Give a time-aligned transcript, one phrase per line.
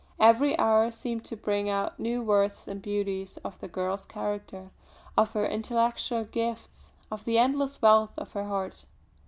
[0.19, 4.71] Every hour seemed to bring out new worths and beauties of the girl's character,
[5.15, 8.87] of her intellectual gifts, of the endless wealth of her heart.